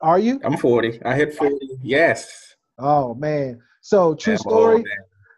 [0.00, 0.40] Are you?
[0.44, 1.02] I'm 40.
[1.04, 1.56] I hit 40.
[1.82, 2.54] Yes.
[2.78, 3.60] Oh man.
[3.80, 4.84] So true story.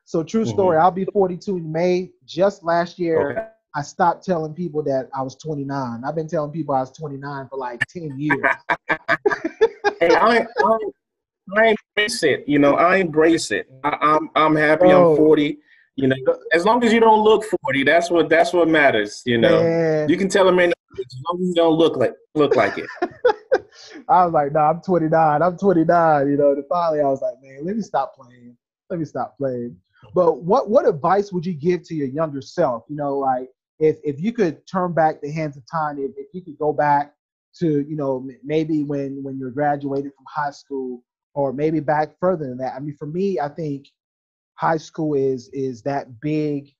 [0.04, 0.50] so true mm-hmm.
[0.50, 0.78] story.
[0.78, 2.10] I'll be 42 in May.
[2.24, 3.46] Just last year, okay.
[3.74, 6.02] I stopped telling people that I was 29.
[6.04, 8.40] I've been telling people I was 29 for like 10 years.
[10.00, 10.78] hey, I, I,
[11.56, 12.44] I embrace it.
[12.48, 13.68] You know, I embrace it.
[13.84, 14.86] I, am I'm, I'm happy.
[14.86, 15.58] I'm 40.
[15.98, 16.14] You know,
[16.52, 19.20] as long as you don't look 40, that's what that's what matters.
[19.26, 20.08] You know, Man.
[20.08, 22.86] you can tell a man as long as you don't look like look like it.
[24.08, 25.42] I was like, no, nah, I'm 29.
[25.42, 26.30] I'm 29.
[26.30, 28.56] You know, and finally I was like, man, let me stop playing.
[28.88, 29.76] Let me stop playing.
[30.14, 32.84] But what what advice would you give to your younger self?
[32.88, 33.48] You know, like
[33.80, 36.72] if if you could turn back the hands of time, if, if you could go
[36.72, 37.12] back
[37.58, 41.02] to, you know, maybe when when you're graduated from high school
[41.34, 42.74] or maybe back further than that.
[42.76, 43.88] I mean, for me, I think
[44.58, 46.74] high school is is that big,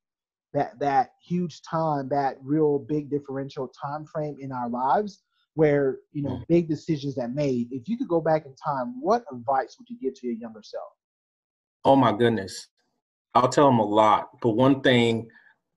[0.53, 5.23] that that huge time, that real big differential time frame in our lives
[5.55, 7.69] where you know big decisions that made.
[7.71, 10.62] If you could go back in time, what advice would you give to your younger
[10.62, 10.91] self?
[11.85, 12.69] Oh my goodness,
[13.35, 14.31] I'll tell him a lot.
[14.43, 15.29] But one thing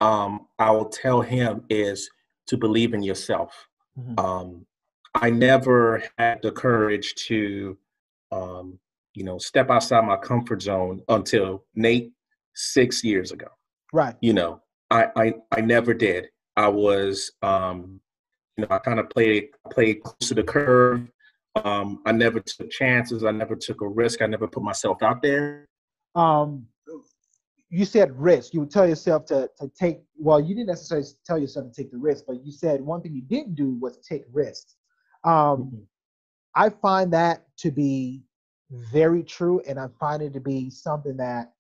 [0.02, 2.10] um, I will tell him is
[2.48, 3.68] to believe in yourself.
[3.98, 4.20] Mm-hmm.
[4.20, 4.66] Um,
[5.14, 7.78] I never had the courage to
[8.32, 8.80] um,
[9.14, 12.12] you know, step outside my comfort zone until Nate
[12.56, 13.48] six years ago.
[13.94, 14.16] Right.
[14.22, 16.28] You know, I I, I never did.
[16.56, 18.00] I was um,
[18.58, 21.08] you know, I kind of played played close to the curve.
[21.64, 23.24] Um, I never took chances.
[23.24, 24.22] I never took a risk.
[24.22, 25.68] I never put myself out there.
[26.16, 26.68] Um,
[27.70, 28.54] you said risk.
[28.54, 30.02] You would tell yourself to to take.
[30.18, 33.14] Well, you didn't necessarily tell yourself to take the risk, but you said one thing
[33.14, 34.76] you didn't do was take risks.
[35.24, 35.78] Um, mm-hmm.
[36.56, 38.24] I find that to be
[38.72, 41.54] very true, and I find it to be something that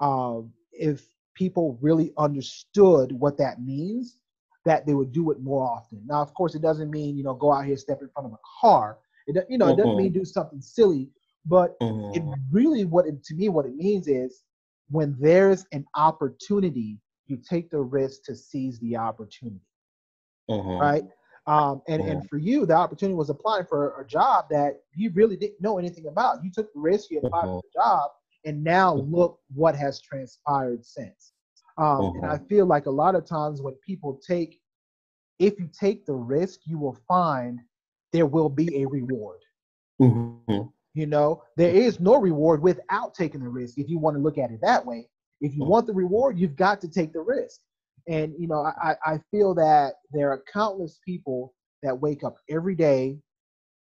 [0.00, 4.18] um, if people really understood what that means,
[4.64, 6.02] that they would do it more often.
[6.06, 8.32] Now, of course, it doesn't mean you know go out here step in front of
[8.32, 8.98] a car.
[9.26, 10.20] It you know it doesn't mean mm-hmm.
[10.20, 11.08] do something silly,
[11.46, 12.32] but it mm-hmm.
[12.50, 14.42] really what it, to me what it means is
[14.90, 19.60] when there's an opportunity, you take the risk to seize the opportunity.
[20.50, 20.80] Mm-hmm.
[20.80, 21.04] Right?
[21.46, 25.36] Um, and, and for you, the opportunity was applying for a job that you really
[25.36, 26.44] didn't know anything about.
[26.44, 28.10] You took the risk, you applied for the job,
[28.44, 31.32] and now look what has transpired since.
[31.78, 34.60] Um, and I feel like a lot of times when people take,
[35.38, 37.58] if you take the risk, you will find
[38.12, 39.40] there will be a reward.
[40.00, 40.62] Mm-hmm.
[40.94, 43.78] You know, there is no reward without taking the risk.
[43.78, 45.08] If you want to look at it that way,
[45.40, 47.60] if you want the reward, you've got to take the risk.
[48.10, 52.74] And you know, I, I feel that there are countless people that wake up every
[52.74, 53.18] day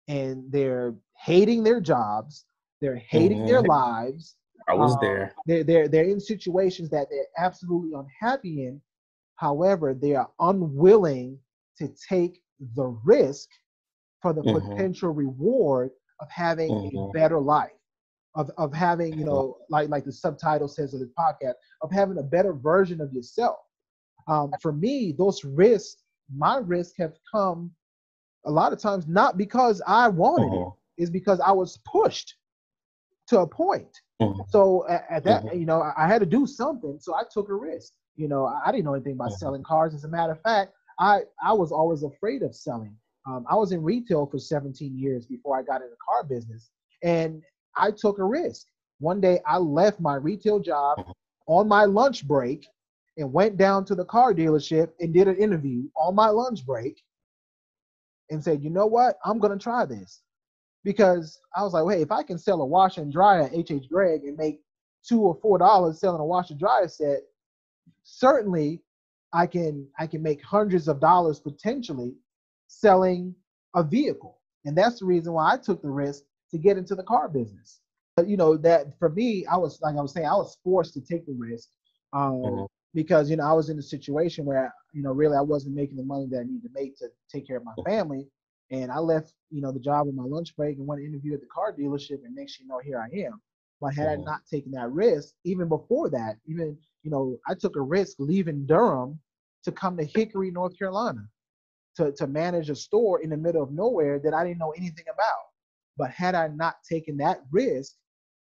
[0.07, 2.45] and they're hating their jobs,
[2.81, 3.47] they're hating mm-hmm.
[3.47, 4.35] their lives.
[4.69, 5.33] I was um, there.
[5.45, 8.81] They're, they're they're in situations that they're absolutely unhappy in,
[9.35, 11.39] However, they are unwilling
[11.77, 12.41] to take
[12.75, 13.49] the risk
[14.21, 14.69] for the Mhm.
[14.69, 17.11] potential reward of having a Mhm.
[17.13, 17.77] better life,
[18.35, 22.17] of, of having, you know, like like the subtitle says of the podcast, of having
[22.17, 23.59] a better version of yourself.
[24.27, 26.03] Um, for me, those risks,
[26.35, 27.71] my risks have come
[28.45, 30.77] a lot of times not because I wanted it, Mhm.
[30.97, 32.35] is because I was pushed
[33.27, 34.01] to a point.
[34.21, 34.45] Mhm.
[34.45, 35.53] So at, at that, Mhm.
[35.53, 36.97] you know, I, I had to do something.
[36.99, 37.93] So I took a risk.
[38.15, 39.33] You know, I, I didn't know anything about Mhm.
[39.33, 39.93] selling cars.
[39.93, 42.95] As a matter of fact, I I was always afraid of selling.
[43.27, 46.69] Um, I was in retail for 17 years before I got in the car business,
[47.03, 47.41] and
[47.75, 48.67] I took a risk.
[48.99, 51.13] One day, I left my retail job Mhm.
[51.47, 52.67] on my lunch break
[53.17, 57.01] and went down to the car dealership and did an interview on my lunch break
[58.29, 60.21] and said, you know what, I'm gonna try this
[60.83, 63.89] because I was like, hey, if I can sell a washer and dryer at HH
[63.89, 64.61] Gregg and make
[65.07, 67.19] two or four dollars selling a washer dryer set,
[68.03, 68.81] certainly
[69.33, 72.15] I can I can make hundreds of dollars potentially
[72.67, 73.35] selling
[73.75, 77.03] a vehicle, and that's the reason why I took the risk to get into the
[77.03, 77.81] car business.
[78.15, 80.93] But you know that for me, I was like I was saying, I was forced
[80.93, 81.69] to take the risk
[82.13, 82.67] um, Mhm.
[82.95, 85.97] Because you know I was in a situation where you know really I wasn't making
[85.97, 88.25] the money that I needed to make to take care of my family,
[88.71, 91.33] and I left you know the job on my lunch break and went to interview
[91.35, 93.41] at the car dealership, and next you know here I am.
[93.81, 97.75] But had I not taken that risk, even before that, even you know I took
[97.75, 99.19] a risk leaving Durham
[99.65, 101.27] to come to Hickory, North Carolina,
[101.97, 105.05] to to manage a store in the middle of nowhere that I didn't know anything
[105.13, 105.43] about.
[105.97, 107.93] But had I not taken that risk,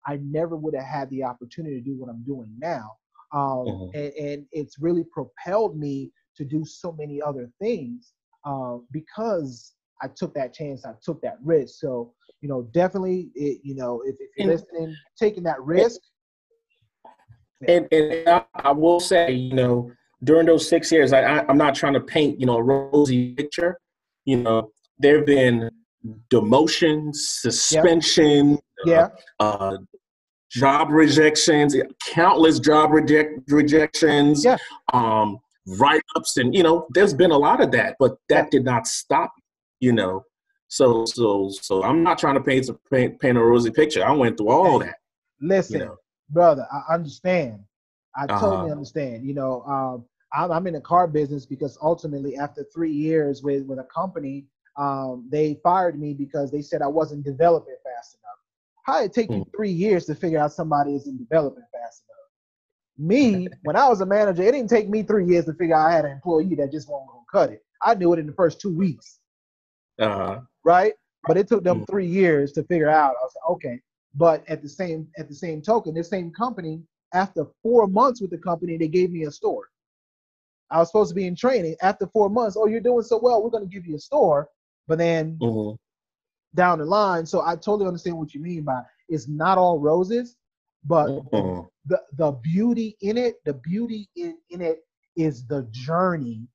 [0.05, 2.97] I never would have had the opportunity to do what I'm doing now.
[3.35, 3.89] Um, Mhm.
[3.93, 8.13] and, and it's really propelled me to do so many other things
[8.45, 11.79] uh, because I took that chance, I took that risk.
[11.79, 15.99] So, you know, definitely, it, you know, if, if you're listening, taking that risk,
[17.67, 19.91] And, and I, I will say, you know,
[20.23, 23.33] during those six years, I, I, I'm not trying to paint, you know, a rosy
[23.33, 23.79] picture.
[24.25, 25.69] You know, there have been
[26.29, 29.07] demotions, suspension, yeah,
[29.39, 29.77] uh,
[30.55, 31.75] job rejections,
[32.07, 34.57] countless job reject, rejections, Yeah.
[34.93, 35.37] um,
[35.79, 38.87] write ups, and you know, there's been a lot of that, but that did not
[38.87, 39.33] stop.
[39.81, 40.23] You know,
[40.67, 44.03] so so so I'm not trying to paint a paint, paint a rosy picture.
[44.05, 44.95] I went through all that.
[45.41, 45.95] listen, You know.
[46.29, 47.59] brother, I understand.
[48.15, 48.71] I totally Uh-huh.
[48.71, 49.25] understand.
[49.27, 53.65] You know, um, I'm, I'm in the car business because ultimately, after three years with
[53.65, 54.45] with a company,
[54.77, 58.24] um, they fired me because they said I wasn't developing fast enough.
[58.85, 59.49] How it take you Hmm.
[59.55, 63.09] three years to figure out somebody isn't developing fast enough?
[63.09, 65.87] Me, when I was a manager, it didn't take me three years to figure out
[65.89, 67.65] I had an employee that just wasn't gonna cut it.
[67.83, 69.19] I knew it in the first two weeks
[69.99, 70.93] Uh, right?
[71.27, 71.87] But it took them Mm.
[71.89, 73.15] three years to figure out.
[73.19, 73.81] I was like, okay.
[74.15, 78.31] But at the same at the same token, this same company, after four months with
[78.31, 79.69] the company, they gave me a store.
[80.71, 81.75] I was supposed to be in training.
[81.81, 84.49] After four months, oh, you're doing so well, we're gonna give you a store.
[84.87, 85.77] But then mhm.
[86.55, 90.35] Down the line, so I totally understand what you mean by it's not all roses,
[90.85, 91.67] but Mhm.
[91.85, 94.79] the the beauty in it, the beauty in, in it
[95.15, 96.47] is the journey.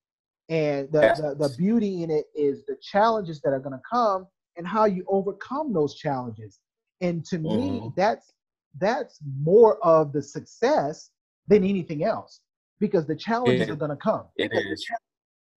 [0.48, 1.20] And the, Yes.
[1.20, 5.04] the, the beauty in it is the challenges that are gonna come and how you
[5.06, 6.58] overcome those challenges.
[7.00, 7.94] And to me, Mhm.
[7.94, 8.32] that's
[8.78, 11.10] that's more of the success
[11.48, 12.40] than anything else.
[12.80, 14.26] Because the challenges It- are gonna come.
[14.36, 14.84] It is.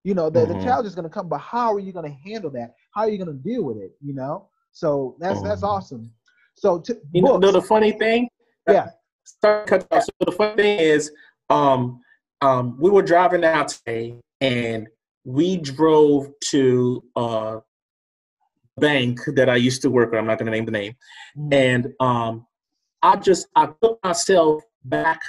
[0.05, 0.65] You know, the, the Mhm.
[0.65, 2.75] challenge is gonna come, but how are you gonna handle that?
[2.93, 3.93] How are you gonna deal with it?
[4.01, 4.49] You know?
[4.73, 5.69] So that's that's Mhm.
[5.69, 6.13] awesome.
[6.55, 8.29] So to You know, the funny thing,
[8.69, 8.91] yeah.
[9.43, 10.05] To cut off.
[10.05, 11.13] So the funny thing is,
[11.51, 12.01] um,
[12.41, 14.89] um, we were driving out today, and
[15.25, 17.61] we drove to a
[18.79, 20.19] bank that I used to work with.
[20.19, 20.97] I'm not going to name the name,
[21.37, 21.53] Mhm.
[21.53, 22.47] and um,
[23.03, 25.21] I just I took myself back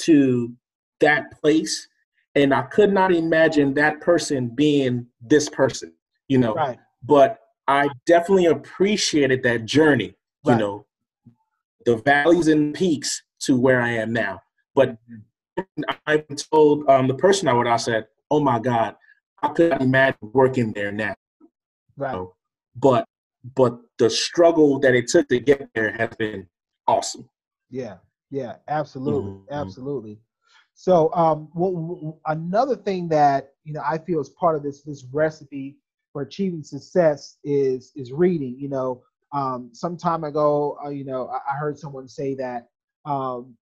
[0.00, 0.52] to
[1.00, 1.88] that place,
[2.34, 5.92] and I could not imagine that person being this person.
[6.28, 6.78] You know, Right.
[7.02, 10.14] but I definitely appreciated that journey.
[10.44, 10.86] You know,
[11.86, 14.40] the valleys and peaks to where I am now.
[14.74, 14.96] But
[16.06, 16.18] I
[16.52, 18.96] told um, the person I would, I said, "Oh my God,
[19.42, 21.14] I couldn't imagine working there now."
[21.96, 22.26] Right.
[22.76, 23.06] But
[23.54, 26.48] but the struggle that it took to get there has been
[26.86, 27.28] awesome.
[27.70, 27.98] Yeah,
[28.30, 29.50] yeah, absolutely, Mhm.
[29.50, 30.20] absolutely.
[30.74, 34.82] So, um, w- w- another thing that you know I feel is part of this
[34.82, 35.76] this recipe
[36.12, 38.56] for achieving success is is reading.
[38.58, 39.02] You know,
[39.32, 42.68] um, some time ago, uh, you know, I, I heard someone say that
[43.04, 43.56] um,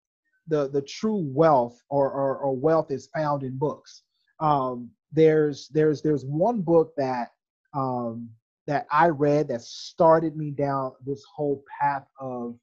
[0.47, 4.03] the the true wealth or, or or wealth is found in books.
[4.39, 7.29] Um, there's there's there's one book that
[7.73, 8.29] um,
[8.67, 12.55] that I read that started me down this whole path of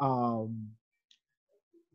[0.00, 0.68] um,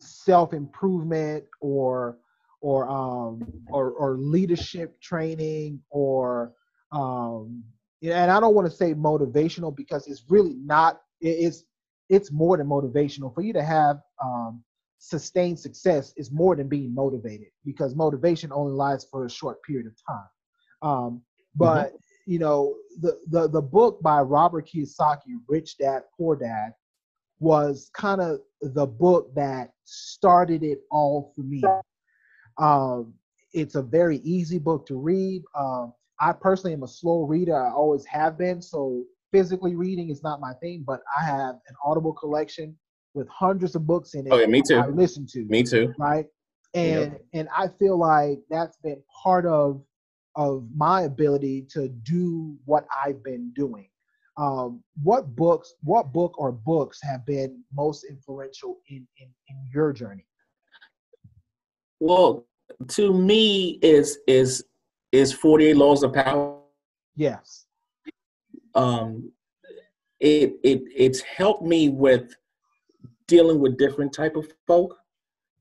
[0.06, 2.18] self improvement or
[2.62, 6.54] or um, or, or leadership training or
[6.92, 7.64] um,
[8.02, 11.02] and I don't want to say motivational because it's really not.
[11.22, 11.64] It's
[12.10, 14.64] it's more than motivational for you to have um,
[15.00, 19.88] sustained success is more than being motivated because motivation only lasts for a short period
[19.88, 20.28] of time.
[20.82, 21.22] Um,
[21.56, 22.32] but mm-hmm.
[22.32, 26.74] you know the, the the book by Robert Kiyosaki, Rich Dad Poor Dad,
[27.40, 31.64] was kind of the book that started it all for me.
[32.58, 33.14] Um,
[33.54, 35.44] it's a very easy book to read.
[35.58, 37.56] Um, I personally am a slow reader.
[37.56, 38.62] I always have been.
[38.62, 42.76] So physically reading is not my thing, but I have an Audible collection
[43.14, 44.30] with hundreds of books in it.
[44.32, 44.78] Oh yeah, me too.
[44.78, 45.46] I listen to.
[45.46, 45.94] Me too.
[45.98, 46.26] Right.
[46.74, 47.22] And yep.
[47.34, 49.82] and I feel like that's been part of
[50.36, 53.88] of my ability to do what I've been doing.
[54.38, 59.94] Um, what books, what book or books have been most influential in, in, in your
[59.94, 60.26] journey?
[62.00, 62.46] Well,
[62.90, 64.66] to me is is
[65.12, 66.60] is 48 laws of power.
[67.16, 67.66] Yes.
[68.74, 69.32] Um
[70.20, 72.36] it it it's helped me with
[73.28, 74.98] dealing with different type of folk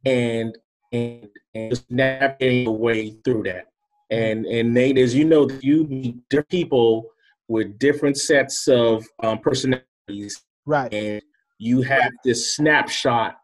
[0.04, 0.56] and
[0.92, 3.66] and, and just navigating the way through that.
[4.10, 7.10] And and Nate, as you know, you meet different people
[7.48, 10.92] with different sets of um, personalities, right?
[10.92, 11.22] And
[11.58, 13.36] you have this snapshot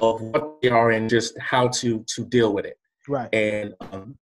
[0.00, 2.78] of what they are and just how to to deal with it,
[3.08, 3.32] right?
[3.34, 4.16] And um,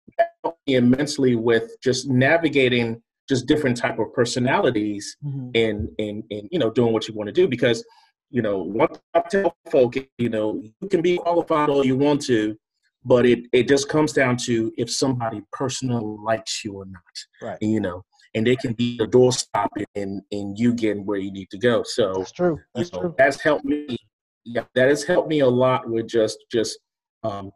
[0.68, 5.50] immensely with just navigating just different type of personalities mm-hmm.
[5.56, 7.84] and and and you know doing what you want to do because
[8.30, 12.22] you know what I tell folk you know you can be qualified all you want
[12.24, 12.58] to
[13.06, 17.58] but it it just comes down to if somebody personally likes you or not right
[17.62, 18.04] and, you know
[18.34, 21.84] and they can be a doorstop in in you getting where you need to go.
[21.84, 22.60] So that's true.
[22.74, 23.16] that's you know, true.
[23.18, 23.98] that's helped me.
[24.44, 26.80] Yeah that has helped me a lot with just just
[27.24, 27.52] um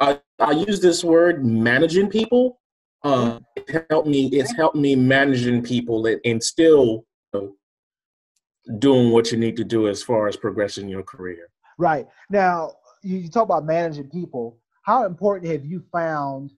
[0.00, 2.60] I, I use this word managing people.
[3.02, 7.54] Uh, it helped me it's helped me managing people and, and still you
[8.68, 11.48] know, doing what you need to do as far as progressing your career.
[11.78, 12.06] Right.
[12.30, 14.58] Now you talk about managing people.
[14.82, 16.52] How important have you found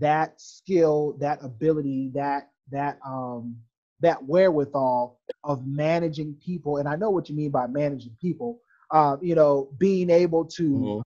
[0.00, 3.56] that skill, that ability, that that um
[4.00, 6.78] that wherewithal of managing people?
[6.78, 8.60] And I know what you mean by managing people.
[8.90, 11.00] Uh, you know, being able to mm-hmm.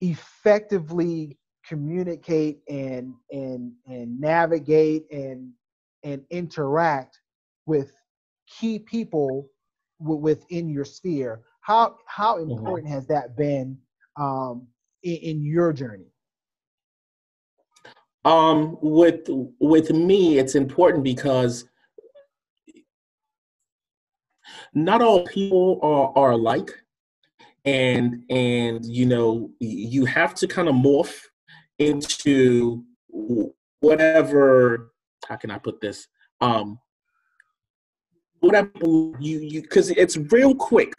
[0.00, 1.36] effectively
[1.66, 5.50] communicate and and and navigate and
[6.02, 7.18] and interact
[7.66, 7.92] with
[8.46, 9.48] key people
[10.00, 12.50] w- within your sphere how how mm-hmm.
[12.50, 12.94] important mm-hmm.
[12.94, 13.78] has that been
[14.16, 14.66] um,
[15.02, 16.12] in, in your journey?
[18.24, 19.28] Um, with
[19.60, 21.66] with me, it's important because
[24.72, 26.70] not all people are, are alike,
[27.64, 31.20] and and you know you have to kind of morph
[31.78, 32.82] into
[33.80, 34.92] whatever.
[35.28, 36.08] How can I put this?
[36.40, 36.78] Um,
[38.40, 38.70] whatever
[39.20, 40.94] you you because it's real quick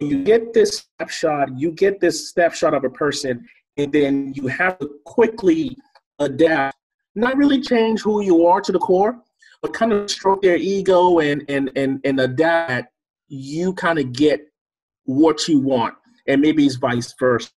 [0.00, 4.78] you get this snapshot, you get this snapshot of a person, and then you have
[4.78, 5.76] to quickly
[6.18, 6.76] adapt,
[7.14, 9.18] not really change who you are to the core,
[9.62, 12.92] but kind of stroke their ego and and and, and adapt.
[13.28, 14.40] You kind of get
[15.04, 15.94] what you want,
[16.26, 17.50] and maybe it's vice versa.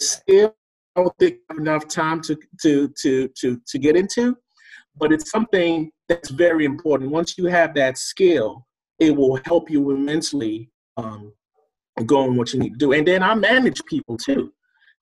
[0.00, 0.54] Still,
[0.96, 4.36] I don't think enough time to to to to to get into,
[4.96, 7.10] but it's something that's very important.
[7.10, 8.66] Once you have that skill,
[8.98, 11.32] it will help you immensely um,
[12.06, 12.92] going what you need to do.
[12.92, 14.52] And then I manage people too.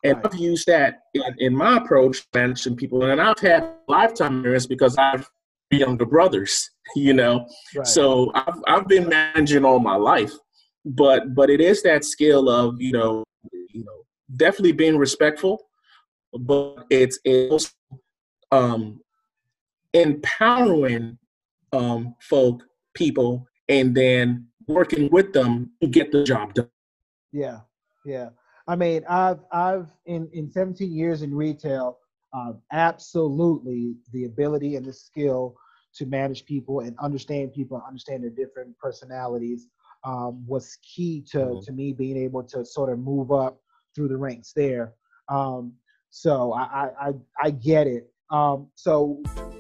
[0.05, 0.27] And right.
[0.27, 3.05] I've used that in, in, my approach, managing people.
[3.05, 5.29] And I've had lifetime experience because I've
[5.71, 7.47] younger brothers, you know.
[7.75, 7.87] Right.
[7.87, 10.33] So I've I've been managing all my life.
[10.85, 14.05] But but it is that skill of, you know, you know,
[14.37, 15.59] definitely being respectful,
[16.33, 17.73] but it's it's
[18.51, 19.01] um
[19.95, 21.19] empowering
[21.73, 22.63] um folk
[22.95, 26.69] people and then working with them to get the job done.
[27.33, 27.61] Yeah,
[28.05, 28.31] yeah.
[28.67, 31.99] I mean, I've I've in in 17 years in retail,
[32.33, 35.57] uh, absolutely the ability and the skill
[35.95, 39.69] to manage people and understand people and understand their different personalities
[40.05, 41.65] um, was key to mm-hmm.
[41.65, 43.61] to me being able to sort of move up
[43.95, 44.95] through the ranks there.
[45.29, 45.75] Um,
[46.11, 48.11] so I, I I I get it.
[48.31, 49.53] Um, so I